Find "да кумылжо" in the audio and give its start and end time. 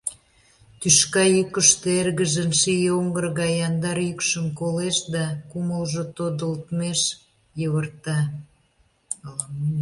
5.13-6.03